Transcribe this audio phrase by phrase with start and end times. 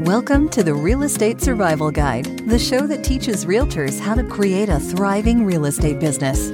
[0.00, 4.68] Welcome to the Real Estate Survival Guide, the show that teaches realtors how to create
[4.68, 6.50] a thriving real estate business.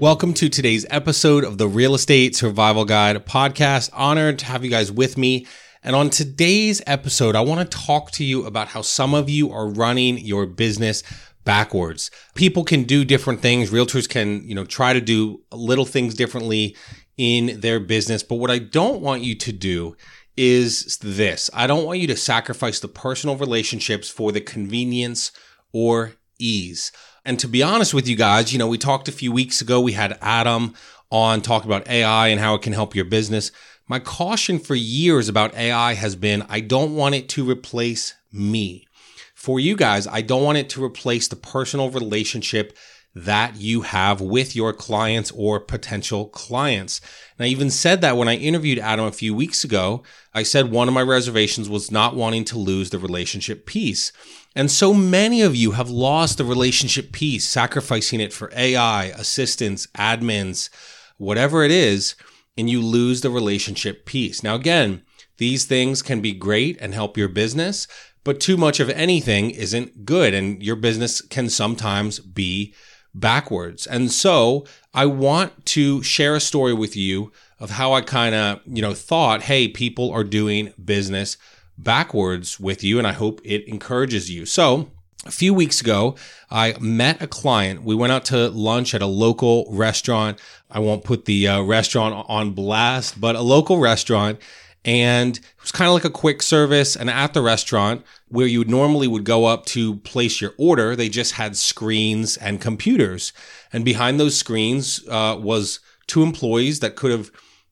[0.00, 3.90] Welcome to today's episode of the Real Estate Survival Guide podcast.
[3.92, 5.46] Honored to have you guys with me.
[5.82, 9.50] And on today's episode, I want to talk to you about how some of you
[9.50, 11.02] are running your business
[11.44, 12.12] backwards.
[12.36, 13.70] People can do different things.
[13.70, 16.76] Realtors can, you know, try to do little things differently
[17.16, 18.22] in their business.
[18.22, 19.96] But what I don't want you to do
[20.36, 25.32] is this I don't want you to sacrifice the personal relationships for the convenience
[25.72, 26.92] or ease.
[27.24, 29.80] And to be honest with you guys, you know, we talked a few weeks ago,
[29.80, 30.74] we had Adam
[31.10, 33.52] on talking about AI and how it can help your business.
[33.86, 38.88] My caution for years about AI has been I don't want it to replace me.
[39.34, 42.76] For you guys, I don't want it to replace the personal relationship
[43.14, 47.00] that you have with your clients or potential clients.
[47.36, 50.02] And I even said that when I interviewed Adam a few weeks ago.
[50.32, 54.12] I said one of my reservations was not wanting to lose the relationship piece.
[54.56, 59.86] And so many of you have lost the relationship piece, sacrificing it for AI, assistants,
[59.88, 60.70] admins,
[61.18, 62.14] whatever it is,
[62.56, 64.42] and you lose the relationship piece.
[64.42, 65.02] Now, again,
[65.38, 67.86] these things can be great and help your business,
[68.24, 72.74] but too much of anything isn't good, and your business can sometimes be
[73.14, 73.86] backwards.
[73.86, 78.60] And so I want to share a story with you of how I kind of,
[78.66, 81.36] you know, thought, hey, people are doing business
[81.78, 82.98] backwards with you.
[82.98, 84.46] And I hope it encourages you.
[84.46, 84.90] So
[85.24, 86.16] a few weeks ago,
[86.50, 87.82] I met a client.
[87.84, 90.40] We went out to lunch at a local restaurant.
[90.70, 94.40] I won't put the uh, restaurant on blast, but a local restaurant
[94.84, 98.64] and it was kind of like a quick service and at the restaurant where you
[98.64, 103.32] normally would go up to place your order they just had screens and computers.
[103.72, 107.30] And behind those screens uh, was two employees that could have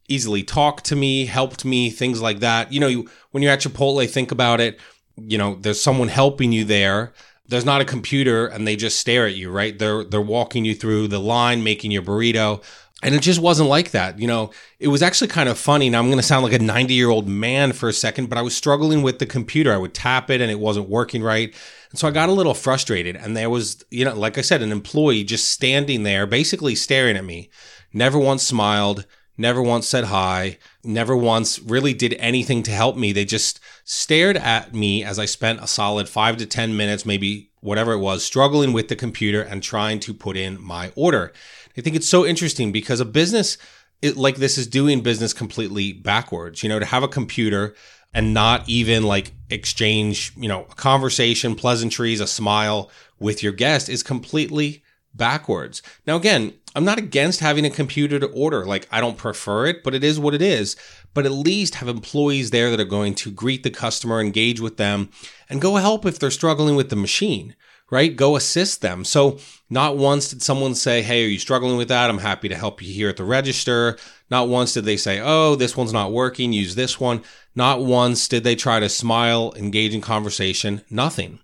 [0.08, 2.72] easily talked to me helped me things like that.
[2.72, 4.78] You know you, when you're at chipotle think about it
[5.16, 7.12] you know there's someone helping you there.
[7.48, 9.76] There's not a computer and they just stare at you right?
[9.76, 12.62] They're they're walking you through the line making your burrito
[13.02, 14.18] and it just wasn't like that.
[14.18, 15.88] You know, it was actually kind of funny.
[15.88, 18.38] Now I'm going to sound like a 90 year old man for a second, but
[18.38, 19.72] I was struggling with the computer.
[19.72, 21.54] I would tap it and it wasn't working right.
[21.90, 23.16] And so I got a little frustrated.
[23.16, 27.16] And there was, you know, like I said, an employee just standing there, basically staring
[27.16, 27.50] at me,
[27.92, 29.06] never once smiled,
[29.36, 33.12] never once said hi, never once really did anything to help me.
[33.12, 37.50] They just stared at me as I spent a solid five to 10 minutes, maybe
[37.60, 41.32] whatever it was, struggling with the computer and trying to put in my order.
[41.76, 43.56] I think it's so interesting because a business
[44.02, 46.62] it, like this is doing business completely backwards.
[46.62, 47.74] You know, to have a computer
[48.12, 53.88] and not even like exchange, you know, a conversation, pleasantries, a smile with your guest
[53.88, 54.82] is completely
[55.14, 55.82] backwards.
[56.06, 58.64] Now, again, I'm not against having a computer to order.
[58.64, 60.76] Like, I don't prefer it, but it is what it is.
[61.14, 64.76] But at least have employees there that are going to greet the customer, engage with
[64.76, 65.10] them,
[65.48, 67.56] and go help if they're struggling with the machine
[67.90, 68.14] right?
[68.14, 69.04] Go assist them.
[69.04, 72.08] So not once did someone say, Hey, are you struggling with that?
[72.08, 73.98] I'm happy to help you here at the register.
[74.30, 76.52] Not once did they say, Oh, this one's not working.
[76.52, 77.22] Use this one.
[77.54, 80.82] Not once did they try to smile, engage in conversation.
[80.88, 81.40] Nothing.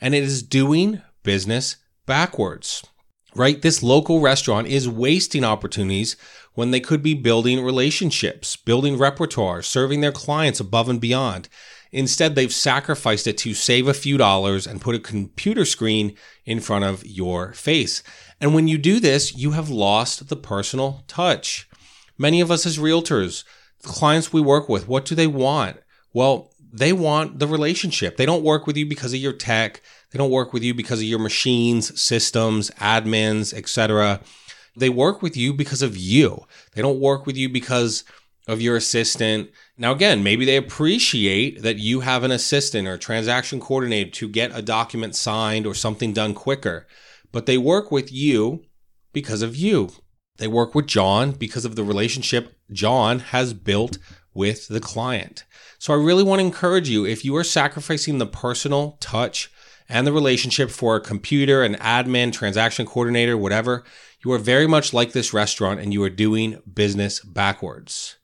[0.00, 2.84] And it is doing business backwards,
[3.34, 3.60] right?
[3.60, 6.16] This local restaurant is wasting opportunities
[6.54, 11.48] when they could be building relationships, building repertoire, serving their clients above and beyond.
[11.92, 16.14] Instead, they've sacrificed it to save a few dollars and put a computer screen
[16.44, 18.02] in front of your face.
[18.40, 21.68] And when you do this, you have lost the personal touch.
[22.18, 23.44] Many of us as realtors,
[23.82, 25.78] the clients we work with, what do they want?
[26.12, 28.16] Well, they want the relationship.
[28.16, 29.80] They don't work with you because of your tech.
[30.10, 34.20] They don't work with you because of your machines, systems, admins, etc.
[34.76, 36.44] They work with you because of you.
[36.74, 38.04] They don't work with you because
[38.46, 39.50] of your assistant.
[39.76, 44.28] Now, again, maybe they appreciate that you have an assistant or a transaction coordinator to
[44.28, 46.86] get a document signed or something done quicker,
[47.32, 48.64] but they work with you
[49.12, 49.90] because of you.
[50.38, 53.98] They work with John because of the relationship John has built
[54.34, 55.44] with the client.
[55.78, 59.50] So I really want to encourage you if you are sacrificing the personal touch
[59.88, 63.84] and the relationship for a computer, an admin, transaction coordinator, whatever,
[64.24, 68.16] you are very much like this restaurant and you are doing business backwards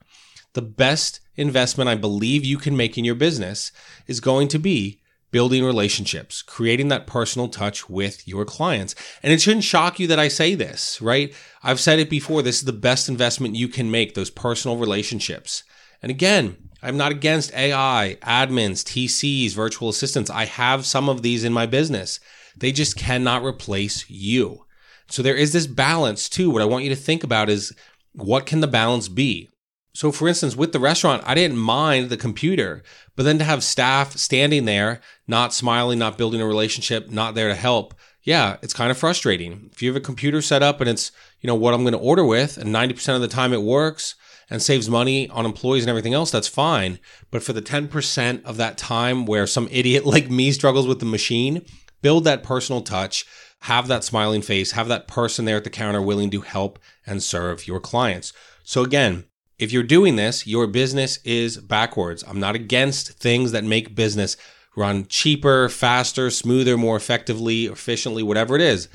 [0.54, 3.72] the best investment I believe you can make in your business
[4.06, 5.00] is going to be
[5.30, 8.94] building relationships, creating that personal touch with your clients.
[9.22, 11.34] And it shouldn't shock you that I say this, right?
[11.62, 12.42] I've said it before.
[12.42, 15.64] This is the best investment you can make, those personal relationships.
[16.02, 20.30] And again, I'm not against AI, admins, TCs, virtual assistants.
[20.30, 22.20] I have some of these in my business.
[22.56, 24.66] They just cannot replace you.
[25.08, 26.50] So there is this balance too.
[26.50, 27.72] What I want you to think about is
[28.12, 29.48] what can the balance be?
[29.94, 32.82] So, for instance, with the restaurant, I didn't mind the computer,
[33.14, 37.48] but then to have staff standing there, not smiling, not building a relationship, not there
[37.48, 39.68] to help, yeah, it's kind of frustrating.
[39.72, 41.98] If you have a computer set up and it's, you know, what I'm going to
[41.98, 44.14] order with, and 90% of the time it works
[44.48, 46.98] and saves money on employees and everything else, that's fine.
[47.30, 51.06] But for the 10% of that time where some idiot like me struggles with the
[51.06, 51.66] machine,
[52.00, 53.26] build that personal touch,
[53.60, 57.22] have that smiling face, have that person there at the counter willing to help and
[57.22, 58.32] serve your clients.
[58.64, 59.24] So, again,
[59.58, 62.24] if you're doing this, your business is backwards.
[62.26, 64.36] I'm not against things that make business
[64.76, 68.88] run cheaper, faster, smoother, more effectively, efficiently, whatever it is.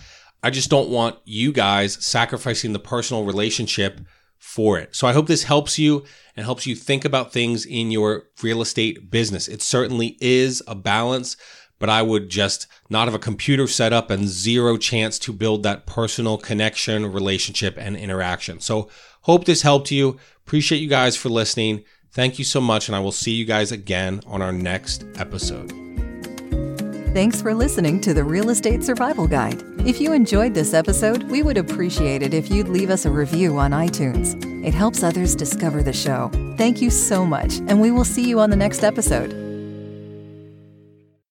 [0.43, 4.01] I just don't want you guys sacrificing the personal relationship
[4.37, 4.95] for it.
[4.95, 6.05] So I hope this helps you
[6.35, 9.47] and helps you think about things in your real estate business.
[9.47, 11.37] It certainly is a balance,
[11.79, 15.63] but I would just not have a computer set up and zero chance to build
[15.63, 18.59] that personal connection, relationship, and interaction.
[18.59, 18.89] So
[19.21, 20.17] hope this helped you.
[20.45, 21.83] Appreciate you guys for listening.
[22.11, 25.71] Thank you so much, and I will see you guys again on our next episode.
[27.13, 29.63] Thanks for listening to the Real Estate Survival Guide.
[29.87, 33.57] If you enjoyed this episode, we would appreciate it if you'd leave us a review
[33.57, 34.35] on iTunes.
[34.65, 36.29] It helps others discover the show.
[36.57, 39.46] Thank you so much, and we will see you on the next episode.